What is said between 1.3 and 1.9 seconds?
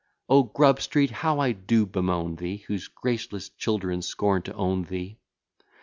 do I